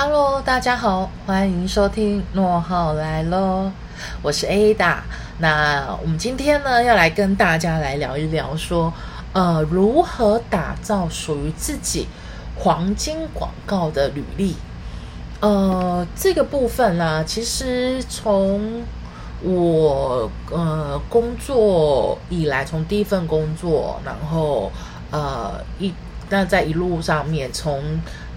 [0.00, 3.68] Hello，大家好，欢迎收听诺浩来喽，
[4.22, 4.98] 我是 Ada。
[5.38, 8.92] 那我们今天呢，要来跟大家来聊一聊，说
[9.32, 12.06] 呃，如何打造属于自己
[12.56, 14.54] 黄金广告的履历。
[15.40, 18.84] 呃，这个部分呢，其实从
[19.42, 24.70] 我呃工作以来，从第一份工作，然后
[25.10, 25.92] 呃一
[26.30, 27.82] 那在一路上面从。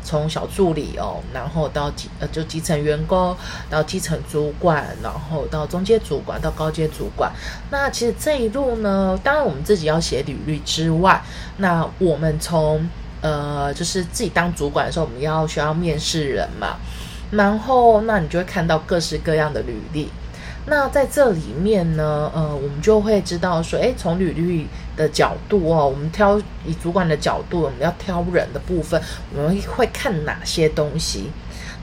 [0.04, 3.36] 从小助理哦，然后到基呃就基层员工，
[3.70, 7.32] 到基层主管，然后到中阶主管，到高阶主管。
[7.70, 11.22] 那其实这一路呢，当然我们自己要写履历之外，
[11.58, 12.88] 那我们从
[13.22, 16.78] 呃就是自己当主管的时候，我们要需要面试人嘛，
[17.32, 20.10] 然后那你就会看到各式各样的履历。
[20.68, 24.68] 那在这里面呢，呃，我们就会知道说，诶，从履历
[25.02, 29.02] 的角度哦，我们挑以主管的角度，我们要挑人的部分，
[29.36, 31.32] 我们会看哪些东西？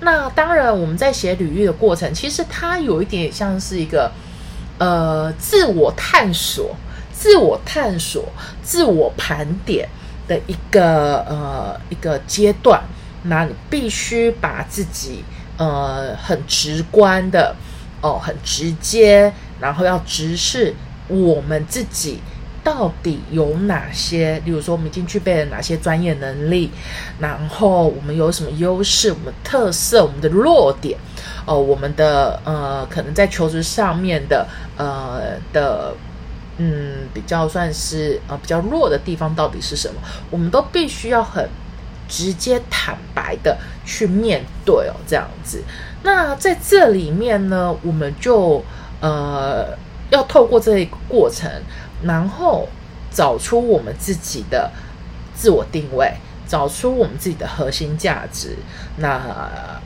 [0.01, 4.11] 那当然，我们在写履历的过程，其实它有一点像是一个
[4.79, 6.77] 呃自我探索、
[7.13, 8.25] 自我探索、
[8.63, 9.89] 自我盘点
[10.29, 12.81] 的一个呃一个阶段。
[13.25, 15.25] 那你必须把自己
[15.57, 17.55] 呃很直观的。
[18.01, 20.73] 哦，很直接，然后要直视
[21.09, 22.21] 我们自己
[22.69, 26.71] 到底有哪些，例如说我们已经具备了哪些专业能力，
[27.19, 30.99] 然后我们有什么优势，我们特色，我们的弱点，
[31.47, 34.47] 哦，我们的呃，可能在求职上面的
[34.77, 35.95] 呃的，
[36.59, 39.95] 嗯，比较算是呃比较弱的地方到底是什么，
[40.31, 41.49] 我们都必须要很
[42.07, 45.65] 直接坦白的去面对哦，这样子。
[46.03, 48.63] 那在这里面呢，我们就
[49.01, 49.69] 呃
[50.11, 51.51] 要透过这一个过程，
[52.03, 52.69] 然后
[53.11, 54.71] 找出我们自己的
[55.35, 56.13] 自我定位，
[56.47, 58.57] 找出我们自己的核心价值，
[58.97, 59.21] 那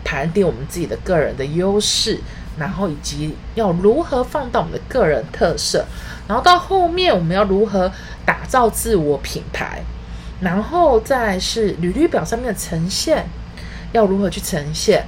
[0.04, 2.20] 盘点我们自己的个人的优势，
[2.58, 5.84] 然后以及要如何放到我们的个人特色，
[6.28, 7.90] 然后到后面我们要如何
[8.24, 9.82] 打造自我品牌，
[10.40, 13.26] 然后再是履历表上面的呈现，
[13.92, 15.06] 要如何去呈现。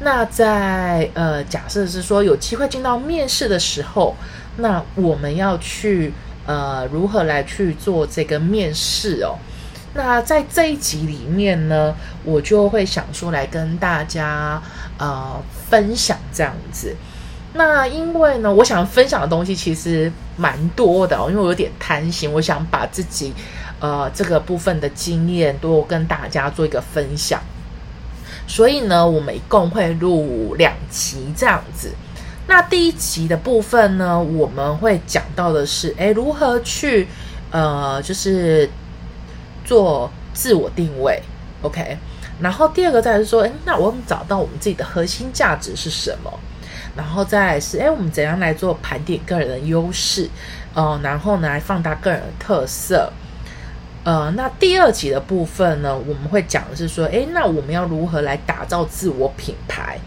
[0.00, 4.14] 那在呃，假设是说有机会进到面试的时候，
[4.58, 6.12] 那我们要去
[6.46, 9.36] 呃如何来去做这个面试哦？
[9.94, 14.62] 那在这一集里面呢，我就会想说来跟大家
[14.98, 16.94] 呃分享这样子。
[17.54, 23.32] 那因为呢，我想分享的东西其实蛮多的哦，因为我有点贪心，我想把自己
[23.80, 27.40] 呃这个部分的经验多跟大家做一个分享。
[28.46, 31.90] 所以呢，我们一共会录两集这样子。
[32.48, 37.08] 那第一集的部分呢，我们会讲到的是，诶，如何去
[37.50, 38.68] 呃，就是
[39.64, 41.20] 做自我定位
[41.62, 41.98] ，OK。
[42.40, 46.32] 然后第二个再是说，诶，那我们找到我们自己的核心价值是什么？
[46.94, 50.28] 然后再是，诶，我们怎样来做盘点个人的优势？
[50.74, 53.12] 呃，然后呢，来放大个人的特色。
[54.04, 59.98] 呃，那第二集的部分呢，我们会讲的是说，诶，那我们要如何来打造自我品牌，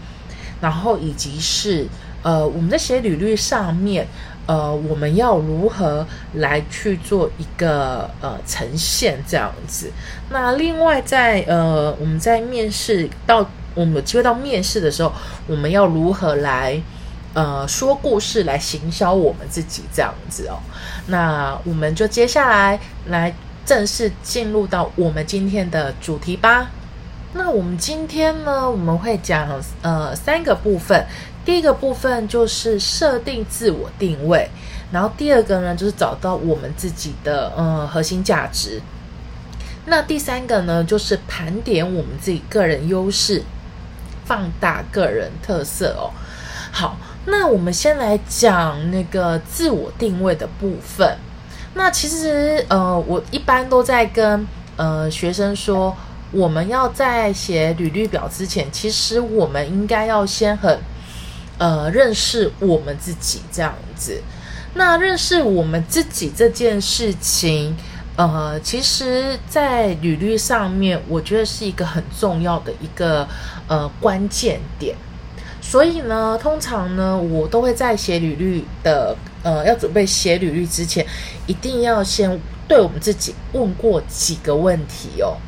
[0.60, 1.86] 然后以及是
[2.22, 4.06] 呃，我们在写履历上面，
[4.46, 9.90] 呃，我们要如何来去做一个呃呈现这样子。
[10.30, 15.12] 那另外在呃，我们在面试到我们有机会到面试的时候，
[15.46, 16.80] 我们要如何来
[17.34, 20.58] 呃说故事来行销我们自己这样子哦。
[21.06, 23.34] 那我们就接下来来。
[23.62, 26.70] 正式进入到我们今天的主题吧。
[27.34, 29.48] 那我们今天呢，我们会讲
[29.82, 31.06] 呃三个部分。
[31.44, 34.48] 第一个部分就是设定自我定位，
[34.92, 38.80] 然后第二个呢就是找到我们自己的呃核心价值。
[39.86, 43.42] 那第三个呢就是盘点我们自己个人优势，
[44.24, 46.10] 放大个人特色哦。
[46.70, 46.96] 好，
[47.26, 51.16] 那我们先来讲那个自我定位的部分。
[51.74, 54.46] 那其实，呃，我一般都在跟
[54.76, 55.96] 呃学生说，
[56.30, 60.78] 我们要在写履历表之前，其实我们应该要先很
[61.60, 64.20] 呃认识我们自己这样子。
[64.74, 67.76] 那认识我们自己这件事情，
[68.16, 73.28] 呃，其实，在履历上面，我觉得是一个很重要的一个
[73.68, 74.96] 呃关键点。
[75.60, 79.16] 所以呢，通常呢，我都会在写履历的。
[79.42, 81.02] 呃，要准备写履历之前，
[81.46, 85.38] 一定要先对我们自己问过几个问题哦。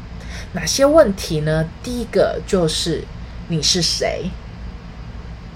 [0.54, 1.68] 哪些问题呢？
[1.82, 3.04] 第一个就是
[3.48, 4.30] 你是谁？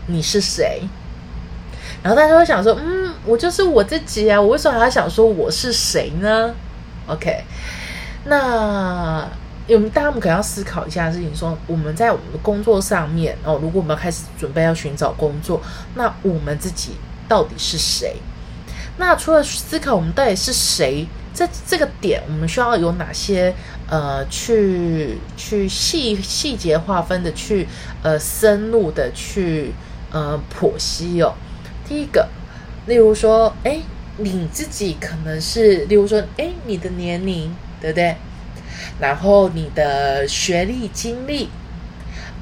[0.06, 0.82] 你是谁？
[2.02, 6.54] 然后大家会想说，嗯，我就是我自己啊，我为什么还要想说我是谁呢
[7.06, 7.42] ？OK，
[8.26, 9.28] 那
[9.68, 15.60] 我们大家们可能要思考一下事情，说我们在我们的工作上面哦，如果我们开始准备要寻找工作，
[15.94, 16.92] 那我们自己
[17.28, 18.16] 到底是谁？
[18.98, 23.52] 那除了思考我们到底是谁，这这个点我们需要有哪些
[23.88, 27.66] 呃去去细细节划分的去
[28.02, 29.72] 呃深入的去
[30.12, 31.34] 呃剖析哦。
[31.88, 32.28] 第一个，
[32.86, 33.80] 例如说，哎，
[34.18, 38.16] 你自己可能是，例如说，哎，你的年龄对不对？
[38.98, 41.48] 然后你的学历经历，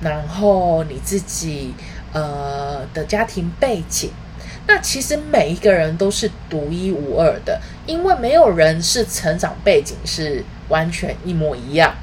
[0.03, 1.75] 然后你自己
[2.13, 4.11] 呃的家庭背景。
[4.67, 11.95] 那其实每一个人都是独一无二的，因为没有人是成长背景是完全一模一样，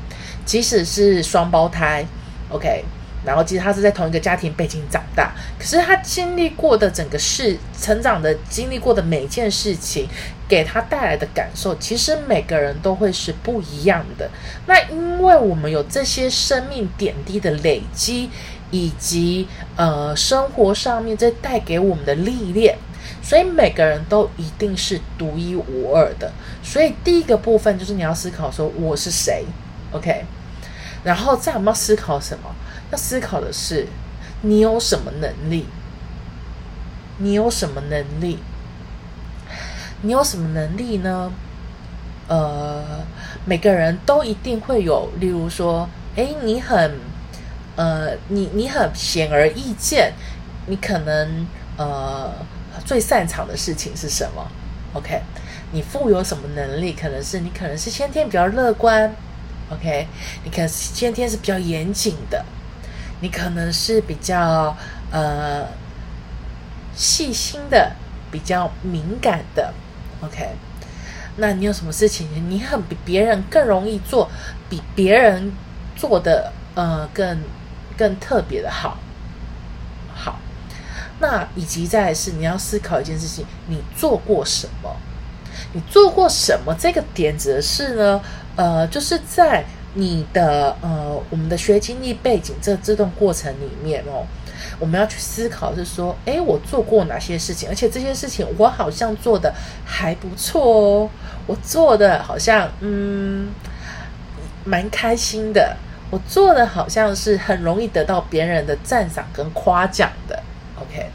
[0.46, 2.06] 即使是双胞胎
[2.50, 2.86] ，OK，
[3.26, 10.08] 然后其实他是在同一个家庭背景长大，可是他经历过的整个事成长的经历过的每件事情，
[10.48, 14.30] 给他带来的感受，其实每个人都会是不一样的。
[14.66, 18.30] 那因为我们有这些生命点滴的累积。
[18.74, 19.46] 以及
[19.76, 22.78] 呃，生活上面这带给我们的历练，
[23.22, 26.32] 所以每个人都一定是独一无二的。
[26.64, 29.44] 所以第一个部分就是你要思考说我是谁
[29.92, 30.24] ，OK？
[31.04, 32.56] 然后再我们要思考什么？
[32.92, 33.88] 要思考的是
[34.42, 35.66] 你有什么能力？
[37.18, 38.40] 你有什么能力？
[40.02, 41.32] 你有什么能力呢？
[42.28, 43.04] 呃，
[43.46, 47.12] 每个人都一定会有，例如说，哎，你很。
[47.78, 50.12] 呃，你你很显而易见，
[50.68, 51.48] 你可能
[51.78, 52.30] 呃
[52.84, 54.46] 最擅长的事情是什么
[54.94, 55.22] ？OK，
[55.72, 56.92] 你富有什么能力？
[56.92, 59.16] 可能是你可能是先天比较乐观
[59.72, 60.06] ，OK，
[60.44, 62.44] 你可能先天是比较严谨的，
[63.22, 64.76] 你可能是比较
[65.12, 65.66] 呃
[66.94, 67.94] 细心的，
[68.30, 69.74] 比较敏感的
[70.22, 70.50] ，OK，
[71.38, 74.30] 那你有什么事情你很比别人更容易做，
[74.70, 75.54] 比别人
[75.96, 77.42] 做的呃更。
[77.98, 78.98] 更特别的好，
[80.16, 80.40] 好，
[81.20, 84.96] 那以及再是你要思考一件事情，你做过什么？
[85.74, 86.74] 你做过什么？
[86.80, 88.20] 这个点指的是呢，
[88.56, 94.26] 呃，就是在你的呃我们的学经历背景这这段过程里面哦，
[94.80, 97.68] 我们要去思考是说，哎，我做过哪些事情？
[97.70, 99.54] 而且这些事情我好像做的
[99.86, 101.10] 还不错哦，
[101.46, 103.50] 我做的好像嗯
[104.64, 105.76] 蛮开心的。
[106.10, 110.44] 我做的好像是很容易得到别人的赞赏跟夸奖的
[110.78, 111.06] ，OK，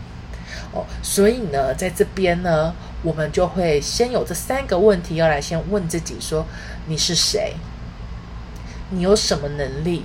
[0.72, 6.46] 哦，所以呢，在这边呢，我们就会先有这三个问题要来先问自己：说
[6.87, 7.52] 你是谁？
[8.91, 10.05] 你有什么能力？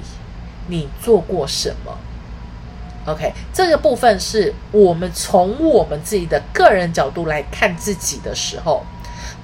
[0.68, 1.98] 你做过什么
[3.06, 8.84] ？OK，这个部分是我们从我们自己的个人角度来看自己的时候，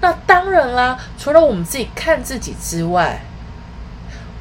[0.01, 3.21] 那当然啦，除了我们自己看自己之外。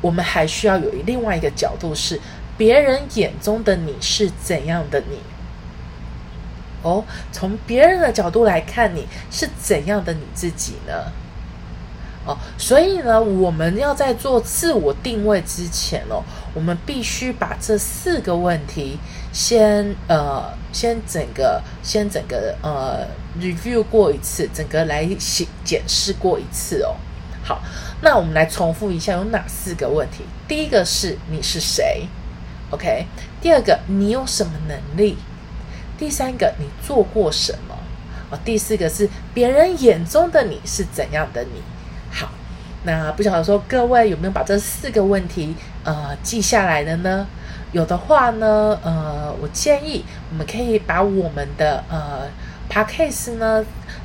[0.03, 2.21] 我们还需要有另外一个角度，是
[2.57, 5.19] 别人眼中的你是怎样的你？
[6.83, 7.03] 哦，
[7.33, 10.93] 从别人的角度来看，你是怎样的你自己呢？
[12.27, 16.23] 哦，所以呢，我们要在做自我定位之前哦，
[16.55, 18.99] 我们必须把这四个问题
[19.33, 23.07] 先呃，先整个先整个呃
[23.41, 26.97] review 过一次，整个来检检视过一次哦。
[27.43, 27.63] 好。
[28.03, 30.23] 那我们来重复一下，有哪四个问题？
[30.47, 32.07] 第一个是你是谁
[32.71, 33.07] ？OK。
[33.41, 35.17] 第二个你有什么能力？
[35.97, 37.75] 第三个你做过什么？
[38.29, 41.63] 哦，第四个是别人眼中的你是怎样的你？
[42.11, 42.31] 好，
[42.85, 47.27] 那不晓得说各位有没有把这四个问题呃记下来的呢？
[47.73, 52.29] 有的话呢，呃，我建议我们可以把我们的呃
[52.69, 53.65] p a c k a s e 呢。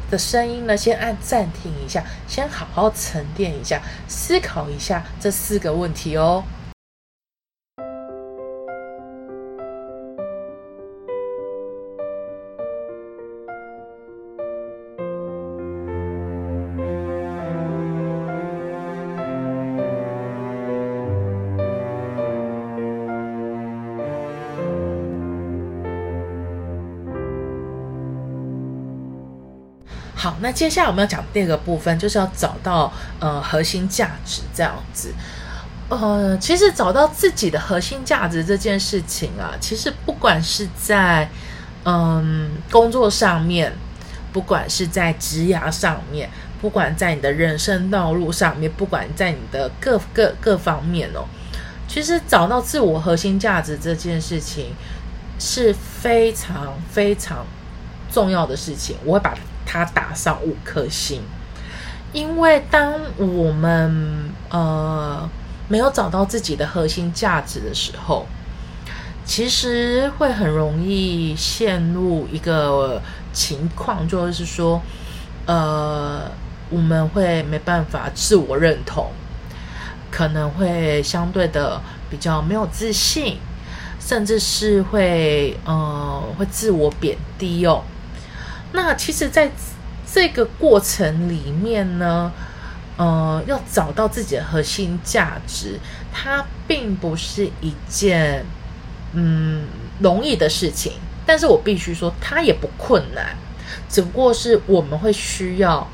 [0.10, 6.44] 的声音呢，先按暂停一下，先好好沉淀一下，思考一下这四个问题哦。
[30.42, 35.14] 那接下来我们要讲第二个部分，就是要找到呃核心价值这样子。
[35.90, 41.30] 呃，其实找到自己的核心价值这件事情啊，其实不管是在
[41.84, 43.74] 嗯工作上面，
[44.32, 46.30] 不管是在职涯上面，
[46.62, 51.26] 不管在你的人生道路上面，不管在你的各各各方面哦，
[51.88, 54.74] 其实找到自我核心价值这件事情
[55.38, 57.46] 是非常非常
[58.10, 58.96] 重要的事情。
[59.04, 59.36] 我会把。
[59.72, 61.22] 他打上五颗星，
[62.12, 65.30] 因为当我们呃
[65.70, 68.26] 没有找到自己的核心价值的时候，
[69.24, 73.02] 其实会很容易陷入一个
[73.32, 74.82] 情况，就是说，
[75.46, 76.30] 呃，
[76.70, 79.08] 我们会没办法自我认同，
[80.12, 83.38] 可能会相对的比较没有自信，
[84.02, 87.82] 甚至是会呃会自我贬低哦。
[88.74, 89.52] 那其实，在
[90.14, 92.32] 这个过程里面呢，
[92.98, 95.78] 呃，要找到自己的核心价值，
[96.12, 98.46] 它并不是一件
[99.14, 99.66] 嗯
[100.00, 100.94] 容易的事情。
[101.26, 103.36] 但是我必须说，它也不困难，
[103.90, 105.86] 只不过是我们会需要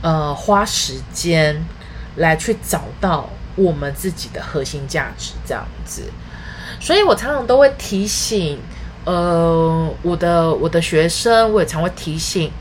[0.00, 1.64] 呃花时间
[2.16, 6.04] 来去找到我们自己的核心价值这样子。
[6.80, 8.60] 所以我常常都会提醒。
[9.04, 12.52] 呃，我的我的学生，我也常会提醒，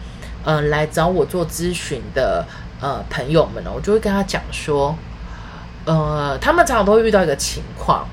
[0.43, 2.43] 呃，来找我做咨询的
[2.79, 4.95] 呃朋友们呢，我就会跟他讲说，
[5.85, 8.07] 呃，他们常常都会遇到一个情况，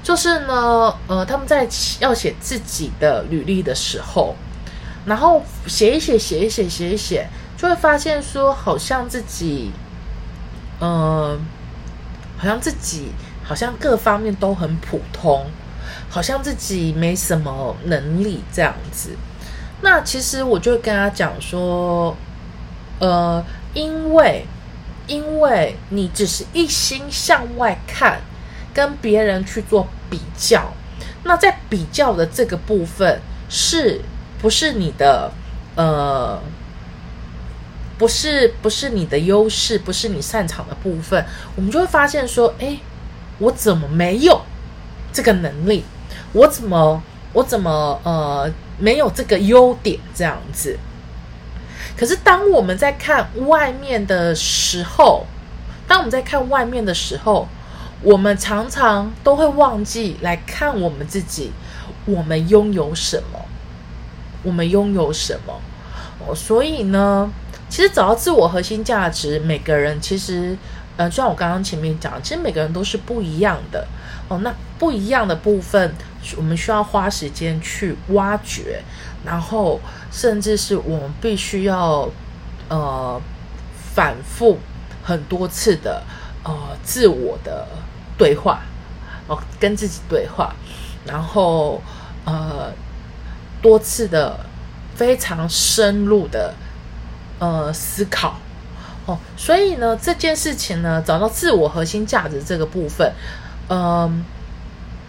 [0.00, 1.66] 就是呢，呃，他们在
[1.98, 4.36] 要写自己的履历的时候，
[5.04, 9.72] 然后写一写，写一写，写一写，就会发现说，好像自己，
[10.78, 11.36] 呃，
[12.38, 13.10] 好像自己
[13.42, 15.46] 好像各方面都很普通。
[16.08, 19.10] 好像自己没什么能力这样子，
[19.82, 22.16] 那其实我就跟他讲说，
[22.98, 24.46] 呃，因为
[25.06, 28.20] 因为你只是一心向外看，
[28.72, 30.72] 跟别人去做比较，
[31.24, 34.00] 那在比较的这个部分是
[34.40, 35.30] 不是你的
[35.74, 36.40] 呃，
[37.98, 41.24] 不是不是你的优势，不是你擅长的部分，
[41.54, 42.78] 我们就会发现说，哎，
[43.38, 44.40] 我怎么没有
[45.16, 45.82] 这个能力？
[46.34, 50.78] 我怎么我怎么呃没有这个优点这样子？
[51.96, 55.24] 可是当我们在看外面的时候，
[55.88, 57.48] 当我们在看外面的时候，
[58.02, 61.50] 我们常常都会忘记来看我们自己，
[62.04, 63.40] 我们拥有什么？
[64.42, 65.54] 我们拥有什么？
[66.26, 67.30] 哦，所以呢，
[67.70, 70.54] 其实找到自我核心价值，每个人其实
[70.98, 73.86] 呃，就像我刚刚前面讲，其实每个人都是不一样的
[74.28, 74.38] 哦。
[74.42, 75.94] 那不一样的部分。
[76.36, 78.82] 我们需要花时间去挖掘，
[79.24, 79.80] 然后
[80.10, 82.10] 甚至是我们必须要
[82.68, 83.22] 呃
[83.94, 84.58] 反复
[85.04, 86.02] 很多次的
[86.42, 86.52] 呃
[86.82, 87.68] 自我的
[88.18, 88.60] 对话
[89.28, 90.52] 哦，跟自己对话，
[91.04, 91.80] 然后
[92.24, 92.72] 呃
[93.62, 94.40] 多次的
[94.96, 96.52] 非常深入的
[97.38, 98.34] 呃思考
[99.04, 103.12] 哦，所以呢这件事情呢，找到自我核心价值这个部分，
[103.68, 104.24] 嗯。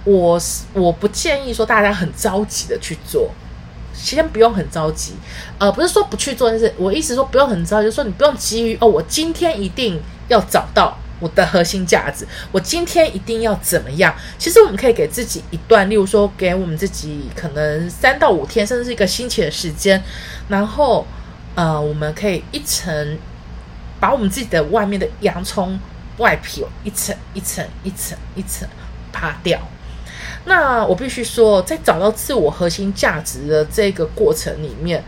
[0.08, 3.30] 我是我不建议说大家很着急的去做，
[3.94, 5.12] 先不用很着急，
[5.58, 14.16] 呃，不是说不去做，就是我意思说不用很着急，就说你不用急于哦，我今天一定要找到我的核心价值，我今天一定要怎么样？
[14.38, 20.02] 其实我们可以给自己一段，例如说给我们自己可能三到五天，甚至是一个星期的时间，
[20.48, 21.06] 然后
[21.56, 23.18] 呃，我们可以一层
[24.00, 25.78] 把我们自己的外面的洋葱
[26.20, 28.66] 外皮一层一层一层一层
[29.12, 29.60] 扒掉。
[30.50, 35.04] 那我必须说，在找到自我核心价值的这个过程里面，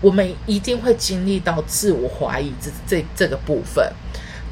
[0.00, 3.86] 我们一定会经历到自我怀疑这这这个部分。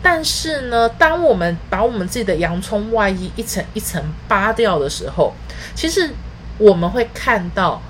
[0.03, 5.33] 但是呢，当我们把我们自己的洋葱外衣一层一层扒掉的时候，
[5.75, 6.11] 其实
[6.59, 7.81] 我们会看到，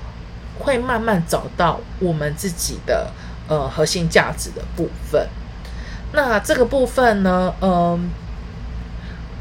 [0.56, 3.10] 会慢慢找到我们自己的
[3.48, 5.28] 呃核心价值的部分。
[6.12, 8.08] 那这个部分呢，嗯。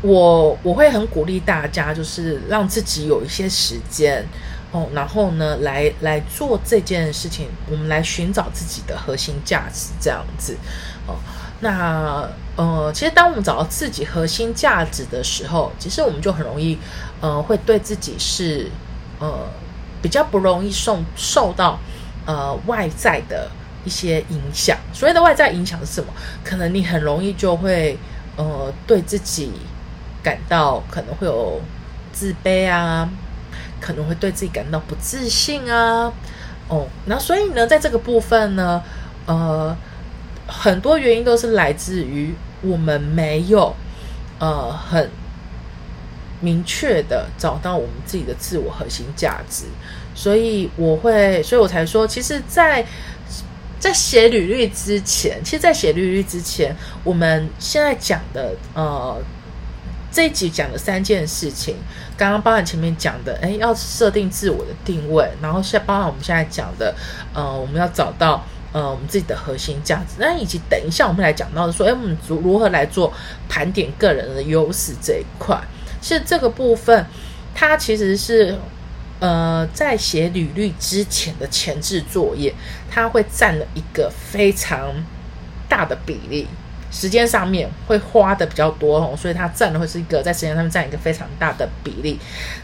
[0.01, 4.23] 我我会很鼓励大家，就是让自己有一些时间
[4.71, 10.55] 哦，然后呢，来来做这件事情，我们来寻找自己的核心价值，这样子
[11.07, 11.15] 哦。
[11.61, 16.77] 那呃，其实当我们找到自己核心价值的时候，其实我们就很容易
[17.21, 18.69] 呃，会对自己是
[19.19, 19.49] 呃
[20.01, 21.79] 比较不容易受受到
[22.25, 23.49] 呃外在的
[23.85, 24.77] 一些影响。
[24.93, 26.13] 所谓的外在影响是什么？
[26.43, 27.97] 可能你很容易就会
[28.35, 29.51] 呃对自己。
[30.25, 31.61] 感到可能会有
[32.11, 33.07] 自卑啊，
[33.79, 36.11] 可能会对自己感到不自信啊，
[36.67, 38.81] 哦，那所以呢，在这个部分呢，
[39.27, 39.77] 呃，
[40.47, 43.75] 很多原因都是来自于我们没有
[44.39, 45.11] 呃很
[46.41, 49.65] 明确的找到我们自己的自我核心价值，
[50.15, 52.83] 所以我会，所以我才说，其实，在
[53.79, 59.21] 在写履历之前，其实，在写履历之前，我们现在讲的呃。
[60.15, 61.75] 这一集讲的三件事情，
[62.15, 66.95] 刚刚包含前面讲的，哎，要设定自我的定位，然后现包含我们现在讲的，
[67.33, 68.41] 呃，我们要找到
[68.71, 70.15] 呃我们自己的核心价值。
[70.17, 73.11] 那以及等一下我们来讲到的说，哎，我们如如何来做
[73.49, 75.61] 盘点个人的优势这一块，
[76.01, 77.05] 是这个部分，
[77.53, 78.57] 它其实是
[79.19, 82.55] 呃在写履历之前的前置作业，
[82.89, 84.93] 它会占了一个非常
[85.67, 86.47] 大的比例。
[86.95, 92.17] 时间上面会花的比较多哦，所以它占的会是一个在时间上面占一个非常大的比例。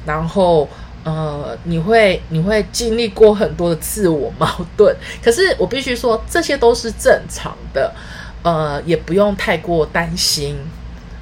[0.06, 0.70] 然后，
[1.04, 4.48] 呃，你会你会经历过很多的自我矛
[4.78, 7.94] 盾，可是我必须说，这些都是正常的，
[8.42, 10.58] 呃，也不用太过担心。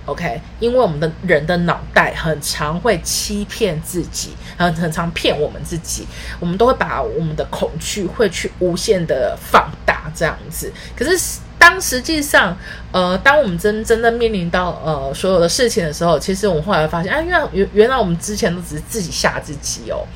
[0.10, 6.08] OK，因为我们的人的脑袋很常会欺骗自己，很很常骗我们自己，
[6.40, 11.40] 我们都会把我们的恐惧会去无限的放大这样子，可是。
[11.60, 12.58] 当实际上，
[12.94, 20.08] 呃，当我们真真正面临到呃所有的事情的时候，其实我们后来发现，啊，原原原来我们之前都只是自己吓自己哦，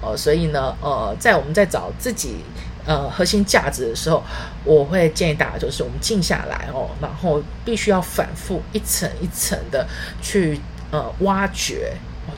[0.00, 2.36] 呃，所以呢，呃，在我们在找自己
[2.86, 4.22] 呃核心价值的时候，
[4.64, 9.86] 我会建议大家就是我们静下来哦，然后必须要反复一层一层的
[10.20, 10.60] 去
[10.90, 11.92] 呃挖掘，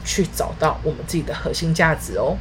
[0.05, 2.37] 去找到我们自己的核心价值哦。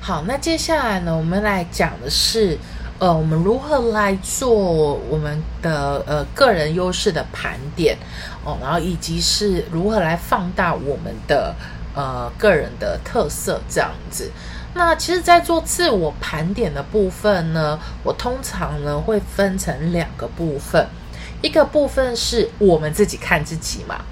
[0.00, 2.58] 好，那接下来呢，我们来讲的是。
[2.98, 7.94] 呃，我们如何来做我们的呃个人优势的盘点
[8.42, 11.54] 哦，然后以及是如何来放大我们的
[11.94, 14.32] 呃个人的特色这样子。
[14.76, 20.86] 那其实，在做自我盘点的部分呢，我通常呢会分成两个部分，
[21.42, 24.02] 一个部分是我们自己看自己嘛，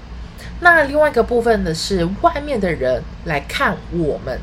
[0.59, 4.39] 那另外一个部分呢是外面的人来看我们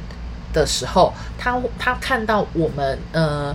[0.53, 3.55] 的时候，他他看到我们呃。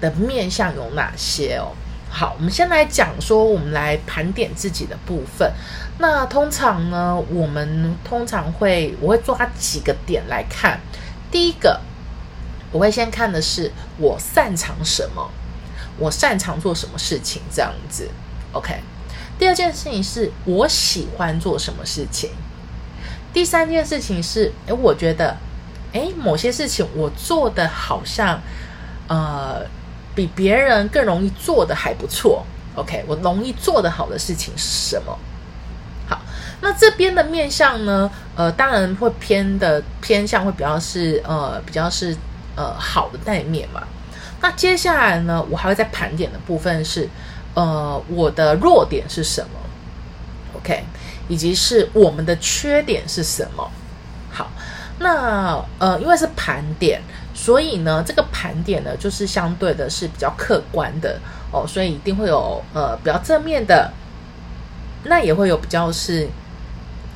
[0.00, 1.72] 的面相有哪些哦？
[2.10, 5.50] 好，我们先来讲说，我们来盘点自己的部分。
[5.98, 10.78] 那通常呢，我们通常会，我会抓几个点来看。
[11.30, 11.80] 第一个，
[12.74, 15.30] 我会先看的是我擅长什么，
[15.96, 18.10] 我擅长做什么事情，这样子。
[18.50, 18.80] OK。
[19.38, 22.30] 第二件事情是我喜欢做什么事情。
[23.32, 25.36] 第三件事情是，诶，我觉得，
[25.92, 28.40] 诶，某些事情我做的好像，
[29.06, 29.64] 呃。
[30.16, 35.18] 比别人更容易做的还不错，OK，我容易做的好的事情是什么？
[36.08, 36.20] 好，
[36.60, 38.08] 那这边的面相呢？
[38.36, 42.16] 呃，当然会偏的偏向会比较是呃比较是
[42.56, 43.82] 呃好的那一面嘛。
[44.40, 47.08] 那接下来呢，我还会在盘点的部分是
[47.54, 49.48] 呃我的弱点是什么
[50.56, 50.84] ？OK，
[51.28, 53.70] 以及是我们的缺点是什么？
[54.30, 54.50] 好，
[54.98, 57.00] 那呃因为是盘点。
[57.36, 61.18] 所以呢，这个盘点呢，就是相对的是比较客观的
[61.50, 63.92] 哦，所以一定会有呃比较正面的，
[65.02, 66.28] 那也会有比较是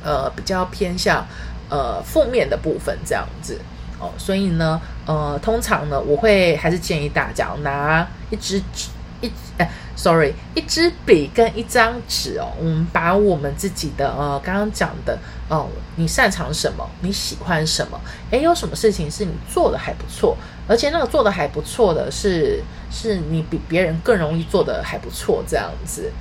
[0.03, 1.25] 呃比较偏向
[1.69, 3.61] 呃负面的部分这样子
[3.99, 8.89] 哦，所以呢，呃，通常呢，我会还是建议大家拿一支纸
[9.21, 15.19] 一哎，sorry，一支笔跟一张纸哦，我们把我们自己的呃刚刚讲的。
[15.49, 16.87] 哦，你擅长什么？
[17.01, 17.99] 你喜欢什么？
[18.29, 26.11] 诶，有什么事情是你做的还不错，而且那个做的还不错的是，是你比别人更容易做的还不错这样子。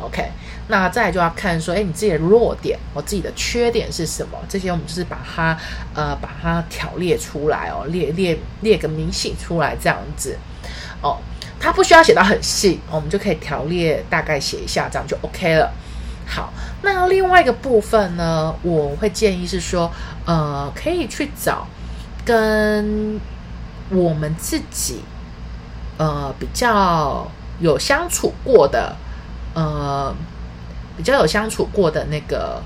[0.00, 0.28] OK，
[0.68, 4.38] 那再就要看说，诶，你自己的弱点，我自己的缺点是什么？
[4.48, 5.56] 这些我们就是把它
[5.94, 10.36] 呃把它条列出来哦，列列列个明细出来这样子。
[11.02, 11.18] 哦，
[11.58, 15.72] 它不需要写到很细，我们就可以条列大概写一下，这样就 OK 了。
[16.26, 19.90] 好，那另外一个部分呢，我会建议是说，
[20.24, 21.66] 呃，可以去找
[22.24, 23.20] 跟
[23.90, 25.02] 我们自己
[25.98, 27.30] 呃比较
[27.60, 28.96] 有相处过的，
[29.56, 30.14] 呃，
[30.96, 32.62] 比较有相处过的那个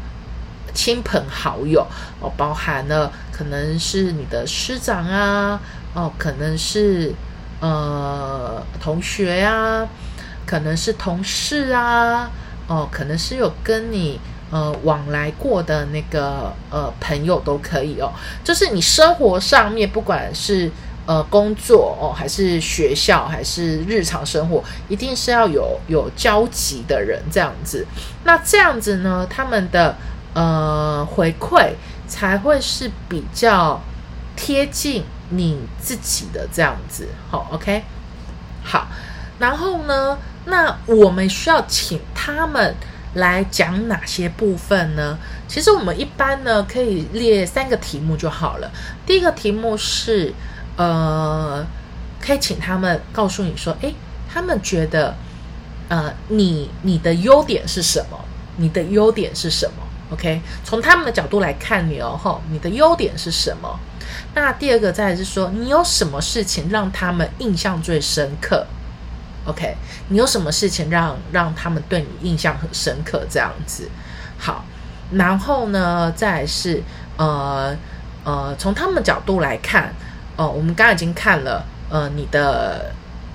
[0.74, 1.86] 亲朋好友
[2.20, 5.60] 哦，包含了可能是你的师长啊，
[5.94, 7.14] 哦，可能是
[7.60, 9.86] 呃同学呀，
[10.44, 12.28] 可能是同事啊。
[12.66, 14.20] 哦，可能是有跟你
[14.52, 18.12] 呃往来过的那个呃朋友都可以哦，
[18.44, 20.70] 就是你生活上面不管是
[21.06, 27.86] 呃工作哦，还是学校，还是日常生活，一定是要有有交集的人这样子。
[28.24, 29.96] 那这样子呢，他们的
[30.34, 31.72] 呃回馈
[32.06, 33.80] 才会是比较
[34.36, 37.08] 贴近你自己的这样子。
[37.30, 37.82] 好，OK，
[38.62, 38.88] 好，
[39.38, 40.18] 然后呢？
[40.46, 42.74] 那我们需要请他们
[43.12, 45.18] 来讲哪些部分呢？
[45.46, 48.70] 其实我们一般呢可以列三个题目就好了。
[49.04, 50.32] 第一个题目是，
[50.76, 51.66] 呃，
[52.20, 53.94] 可以请他们告诉你说，诶，
[54.32, 55.14] 他们觉得，
[55.88, 58.18] 呃，你你的优点是什么？
[58.56, 59.72] 你的优点是什么
[60.12, 63.78] ？OK，从他们的角度来看你哦，吼，你的优点是什么？
[64.34, 68.66] 那第二个再来是说，你有什么事情让他们印象最深刻
[69.46, 69.74] ？OK，
[70.08, 73.24] 你有什么事情让让他们对你印象很深刻？
[73.30, 73.88] 这样子，
[74.38, 74.64] 好，
[75.12, 76.82] 然后呢，再是
[77.16, 77.74] 呃
[78.24, 79.94] 呃，从他们角度来看，
[80.40, 82.90] 哦，我们刚刚已经看了，呃，你的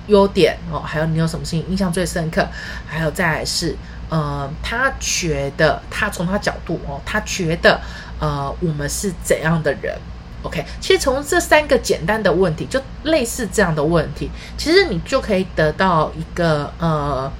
[0.08, 2.44] 优点哦，还有你有什么事情印象最深刻？
[2.84, 3.76] 还有再来是，
[4.08, 7.80] 呃，他觉得他从他角度哦，他觉得
[8.18, 9.96] 呃，我们是怎样的人
[10.42, 17.30] ？OK，其实从这三个简单的问题，就类似这样的问题，其实你就可以得到一个呃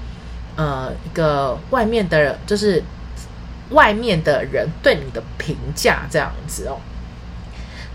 [0.55, 2.81] 呃一个外面的人，就是
[3.71, 6.79] 外面的人对你的评价这样子哦。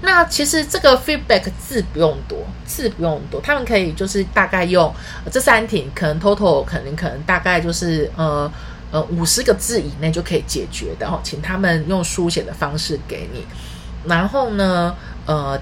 [0.04, 4.92] 那其实这个 feedback 字不用多，字不用多，他们可以就是大概用
[5.32, 8.52] 这三题，可能 total 可能可能大概就是呃
[8.92, 13.46] 呃五十个字以内就可以解决的哦，请他们用书写的方式给你。
[14.06, 14.96] 然后呢，
[15.28, 15.60] 呃，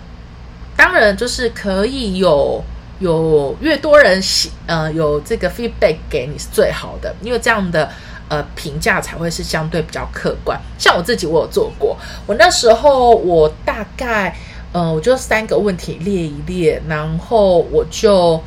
[0.77, 2.63] 当然就是可以有
[2.99, 7.91] 有越多人写，呃，有这个 feedback 给你是最好的，因为这样的
[8.29, 10.59] 呃评价才会是相对比较客观。
[10.77, 14.33] 像我自己，我有做过，我那时候我大概
[14.71, 18.41] 呃，我就三个问题列一列，然后我就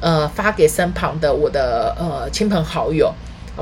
[0.00, 3.12] 呃发给身旁的我的呃亲朋好友，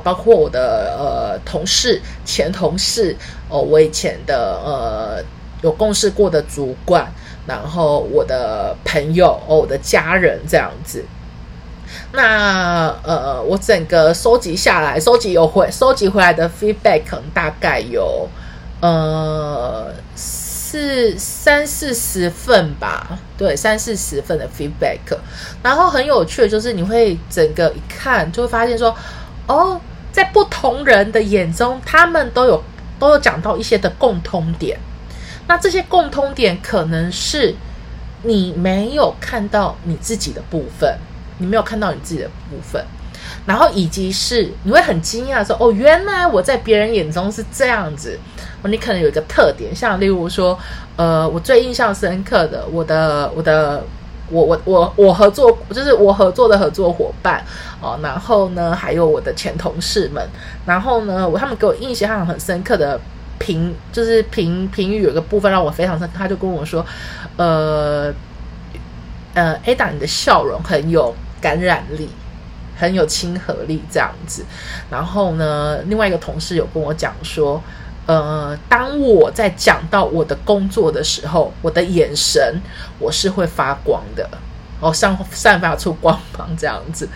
[0.03, 3.17] 包括我的呃同事、前同事
[3.49, 5.25] 哦，我以前的呃。
[5.63, 7.11] 有共事过的主管，
[7.47, 11.03] 然后我的朋友哦，我的家人这样子。
[12.13, 18.29] 那呃，我整个收集下来，收集有回收集回来的 feedback 可能大概有
[18.81, 24.99] 呃四三四十份吧，对，三四十份的 feedback。
[25.63, 28.95] 然后很有趣的就是，你会整个一看就会发现说，
[29.47, 29.81] 哦，
[30.13, 32.63] 在不同人的眼中，他们都有
[32.99, 34.79] 都有讲到一些的共通点。
[35.49, 37.55] 那这些共通点可能是
[38.23, 40.99] 你没有看到你自己的部分，
[41.39, 42.85] 你没有看到你自己的部分，
[43.47, 48.19] 然后以及是你会很惊讶说：“哦，原来我在别人眼中是这样子。”
[48.63, 50.59] 哦，你可能有一个特点，像例如说，
[50.97, 53.85] 呃，我最印象深刻的，我的我的
[54.31, 57.45] 我我我我合作就是我合作的合作伙伴
[57.81, 60.27] 哦，然后呢，还有我的前同事们，
[60.65, 63.01] 然后呢，我他们给我印象很深刻的。
[63.39, 66.85] 评就是评评语有个部分让我非常深刻，他就跟我说，
[67.37, 68.11] 呃
[69.35, 71.15] 呃，Ada 你的笑容很有
[71.47, 72.09] 感染力，
[72.77, 74.45] 很有亲和力这样子。
[74.91, 77.63] 然后呢，另外一个同事有跟我讲说，
[78.07, 82.61] 呃，当我在讲到我的工作的时候，我的眼神
[82.99, 84.29] 我是会发光的，
[84.81, 87.09] 哦，散散发出光芒这样子。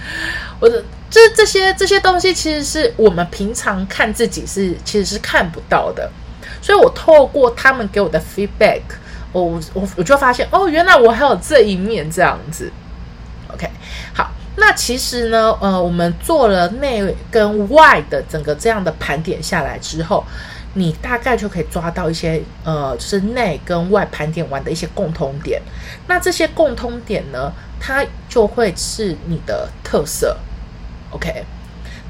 [0.60, 0.84] 我的。
[1.12, 6.08] 这这些这些东西，其实是我们平常看自己是其实是看不到的，
[6.62, 8.82] 所以我透过他们给我的 feedback，
[9.32, 12.70] 我我我就发现哦，原来我还有这一面这样子。
[13.54, 13.68] OK，
[14.14, 20.24] 好，那其实呢，呃，我们做了内跟外的整个这样的盘点下来之后，
[20.74, 25.60] 你大概就可以抓到一些呃，就是内跟外盘点完的一些共通点。
[26.06, 30.36] 那这些共通点呢，它就会是你的特色。
[31.10, 31.44] OK，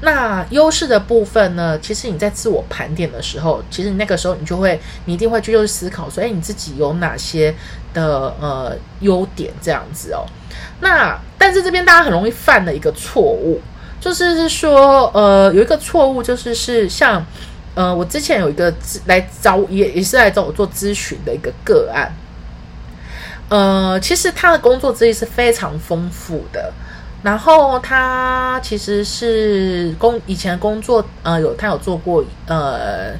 [0.03, 1.77] 那优势的部分呢？
[1.79, 7.53] 其实你在自我盘点的时候，其实那个时候你就会，你一定会去就是思考说，哎，你自己有哪些
[7.93, 10.25] 的呃优点这样子哦。
[10.79, 13.61] 那但是这边大家很容易犯的一个错误，
[13.99, 17.23] 就是是说呃有一个错误就是是像
[17.75, 18.73] 呃我之前有一个
[19.05, 22.11] 来找也也是来找我做咨询的一个个案，
[23.49, 26.73] 呃其实他的工作资历是非常丰富的。
[27.23, 33.11] 然后他其实是工以前工作，呃，有他有做过呃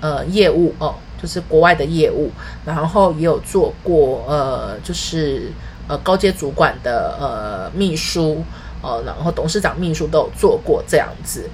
[0.00, 2.30] 呃业务哦，就是国外的业务，
[2.64, 5.52] 然后也有做过呃，就是
[5.88, 8.42] 呃高阶主管的呃秘书，
[8.80, 11.46] 呃，然后董事长秘书都有做过这样子。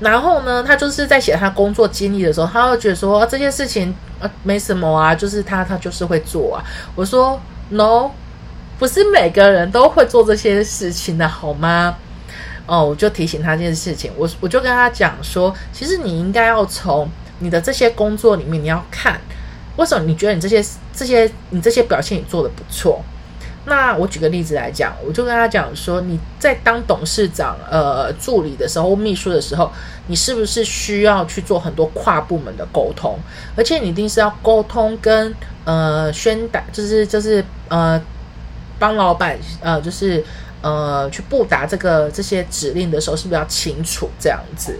[0.00, 6.64] 然后呢，他就是在写他工作经历的时候，他会觉得说这件事情呃没什么啊，就是他他就是会做啊。
[6.96, 8.10] 我说 no。
[8.78, 11.96] 不是每个人都会做这些事情的，好吗？
[12.66, 17.08] 哦，我就提醒他这件事情，我我就跟他讲说，其实你应该要从
[17.38, 19.20] 你的这些工作里面，你要看
[19.76, 20.60] 为什么你觉得你这些
[20.92, 23.00] 这些你这些表现你做的不错。
[23.66, 29.70] 那我举个例子来讲，我就跟他讲说，你在当董事长呃助理的时候，秘书的时候，
[30.08, 33.16] 你是不是需要去做很多跨部门的沟通？
[33.56, 35.32] 而且你一定是要沟通跟
[35.64, 38.02] 呃宣达，就是就是呃。
[38.78, 40.24] 帮老板呃，就是
[40.62, 44.78] 呃，去布达这个这些指令的时候，是不是要清楚这样子？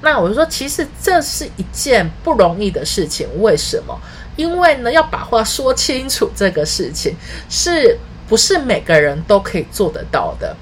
[0.00, 3.26] 那我就说，其实这是一件不容易的事情。
[3.40, 3.98] 为什么？
[4.36, 7.16] 因为呢，要把话说清楚，这个事情
[7.48, 10.54] 是不是每个人都可以做得到的？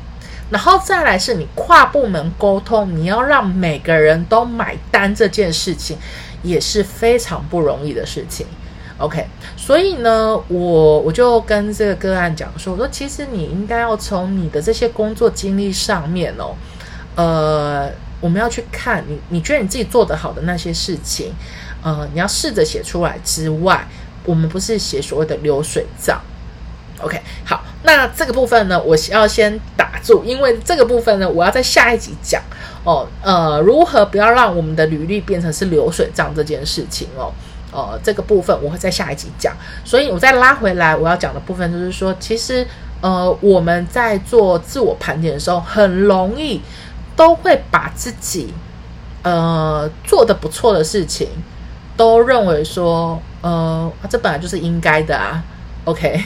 [0.50, 5.96] 然后再来是你跨部门沟通，你要让每个人都买单这件事情，
[6.42, 8.46] 也是非常不容易的事情。
[8.98, 9.26] OK，
[9.56, 16.54] 所以呢，我我就跟这个个案讲说，我说其实你应该要从你的这些工作经历上面哦，
[17.16, 21.32] 呃，我们要去看你，你觉得你自己做得好的那些事情，
[21.82, 23.88] 呃，你要试着写出来之外，
[24.24, 26.20] 我们不是写所谓的流水账。
[27.00, 32.40] OK，好，那这个部分呢，我要先打住，因为这个部分呢，我要在下一集讲
[32.84, 37.32] 哦，呃，如何不要让我们的履历变成是流水账这件事情哦。
[37.72, 42.66] 呃，这个部分我会在下一集讲，所以我再拉回来，我要讲的部分就是说，其实
[43.00, 46.60] 呃，我们在做自我盘点的时候，很容易
[47.16, 48.52] 都会把自己
[49.22, 51.28] 呃做的不错的事情，
[51.96, 55.42] 都认为说，呃，这本来就是应该的啊
[55.84, 56.22] ，OK，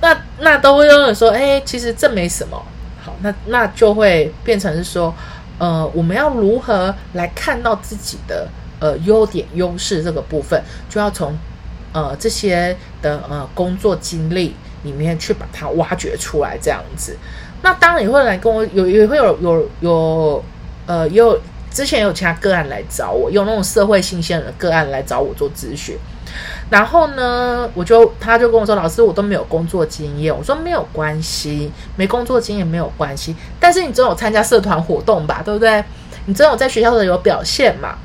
[0.00, 2.56] 那那都会认为说，哎，其实这没什么，
[3.04, 5.14] 好，那那就会变成是说，
[5.58, 8.48] 呃，我们要如何来看到自己的。
[8.80, 11.38] 呃，优点、优势这个部分，就要从
[11.92, 17.16] 呃这些的呃工作经历里面去把它挖掘出来，这样子。
[17.62, 20.44] 那当然也会来跟我有，也会有有有
[20.86, 21.38] 呃，也有
[21.70, 25.96] 之前有其他个案来找我，有那种社会新鲜的个案来找我做咨询。
[26.70, 35.84] 然后呢，我就他就跟我说：“老师，我都没有工作经验。”我说：“没有关系，没工作经验没有关系，但是你总有参加社团活动吧，对不对？
[36.26, 37.98] 你总有在学校的有表现嘛。”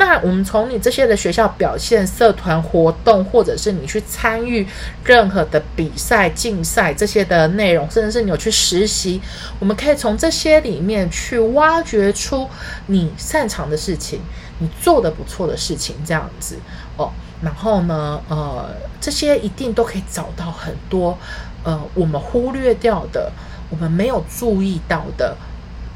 [0.00, 4.66] 那我们从你这些的学校表现、社团活动，或者是你去参与
[5.04, 9.20] 任何的比赛、竞赛这些的内容，甚至是你有去实习，
[9.58, 12.48] 我们可以从这些里面去挖掘出
[12.86, 14.20] 你擅长的事情，
[14.58, 16.56] 你做的不错的事情，这样子
[16.96, 17.12] 哦。
[17.42, 18.70] 然后呢，呃，
[19.02, 21.18] 这些一定都可以找到很多
[21.62, 23.30] 呃我们忽略掉的、
[23.68, 25.36] 我们没有注意到的，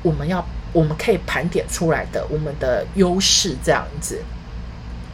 [0.02, 0.44] 我们要。
[0.74, 4.20] 我们可以盘点出来的我们的优势，这样子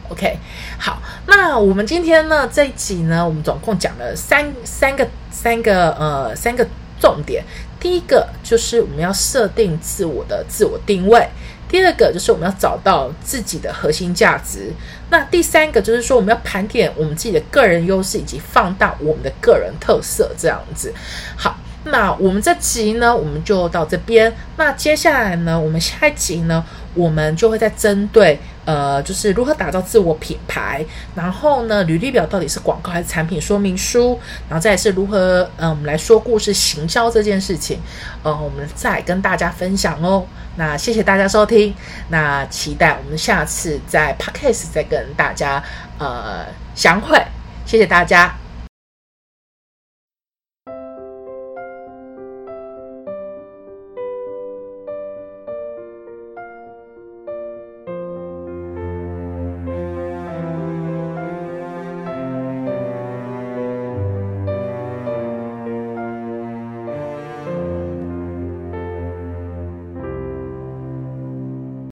[0.09, 0.37] ，OK，
[0.79, 6.67] 好，那我们今天呢这一集呢，我们总共讲了三三个三个呃三个
[6.99, 7.43] 重点。
[7.79, 11.27] 第一个就是我们要设定自我的自我定位，
[11.69, 14.73] 第二个就是我们要找到自己的核心价值，
[15.11, 20.91] 那第三个就是说我们要盘点我们自己的个人优势以及放大我们的个人特色，这样子，
[21.37, 21.55] 好。
[21.83, 24.31] 那我们这集呢，我们就到这边。
[24.57, 26.63] 那接下来呢，我们下一集呢，
[26.93, 37.79] 我们就会再针对呃，就是如何打造自我品牌，然后呢，履历表到底是广告还是产品说明书，然后再是如何嗯，我们来说故事行销这件事情，
[38.21, 40.23] 呃，我们再跟大家分享哦。
[40.57, 41.73] 那谢谢大家收听，
[42.09, 45.63] 那期待我们下次在 Podcast 再跟大家
[45.97, 47.17] 呃相会，
[47.65, 48.40] 谢谢大家。